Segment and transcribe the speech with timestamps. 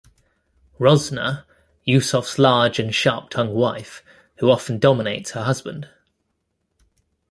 [0.79, 1.45] Rosnah-
[1.87, 4.01] Yusof's large and sharp-tongued wife
[4.37, 5.89] who often dominates her husband.